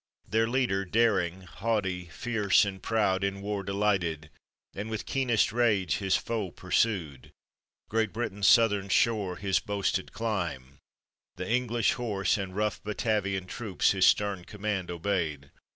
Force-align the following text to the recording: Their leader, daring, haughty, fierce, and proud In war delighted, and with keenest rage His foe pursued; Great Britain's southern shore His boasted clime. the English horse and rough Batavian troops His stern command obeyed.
Their 0.27 0.47
leader, 0.47 0.83
daring, 0.83 1.41
haughty, 1.43 2.05
fierce, 2.05 2.65
and 2.65 2.81
proud 2.81 3.23
In 3.23 3.39
war 3.39 3.61
delighted, 3.61 4.31
and 4.73 4.89
with 4.89 5.05
keenest 5.05 5.51
rage 5.51 5.97
His 5.97 6.15
foe 6.17 6.49
pursued; 6.49 7.29
Great 7.87 8.11
Britain's 8.11 8.47
southern 8.47 8.89
shore 8.89 9.35
His 9.35 9.59
boasted 9.59 10.11
clime. 10.11 10.79
the 11.35 11.47
English 11.47 11.93
horse 11.93 12.35
and 12.35 12.55
rough 12.55 12.81
Batavian 12.83 13.45
troops 13.45 13.91
His 13.91 14.07
stern 14.07 14.43
command 14.45 14.89
obeyed. 14.89 15.51